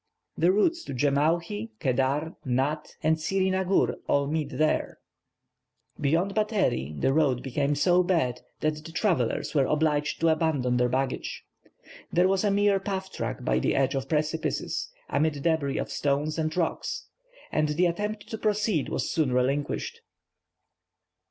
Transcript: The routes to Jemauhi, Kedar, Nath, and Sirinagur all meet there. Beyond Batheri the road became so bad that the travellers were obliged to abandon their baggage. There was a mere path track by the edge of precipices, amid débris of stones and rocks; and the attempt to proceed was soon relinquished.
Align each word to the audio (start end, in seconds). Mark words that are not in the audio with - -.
The 0.35 0.51
routes 0.51 0.83
to 0.85 0.95
Jemauhi, 0.95 1.69
Kedar, 1.79 2.33
Nath, 2.43 2.95
and 3.03 3.17
Sirinagur 3.17 3.97
all 4.07 4.25
meet 4.25 4.57
there. 4.57 4.97
Beyond 5.99 6.33
Batheri 6.33 6.99
the 6.99 7.13
road 7.13 7.43
became 7.43 7.75
so 7.75 8.01
bad 8.01 8.41
that 8.61 8.83
the 8.83 8.91
travellers 8.91 9.53
were 9.53 9.65
obliged 9.65 10.19
to 10.21 10.29
abandon 10.29 10.77
their 10.77 10.89
baggage. 10.89 11.43
There 12.11 12.27
was 12.27 12.43
a 12.43 12.49
mere 12.49 12.79
path 12.79 13.11
track 13.11 13.45
by 13.45 13.59
the 13.59 13.75
edge 13.75 13.93
of 13.93 14.09
precipices, 14.09 14.89
amid 15.07 15.35
débris 15.35 15.79
of 15.79 15.91
stones 15.91 16.39
and 16.39 16.57
rocks; 16.57 17.05
and 17.51 17.69
the 17.69 17.85
attempt 17.85 18.27
to 18.31 18.39
proceed 18.39 18.89
was 18.89 19.07
soon 19.11 19.31
relinquished. 19.31 20.01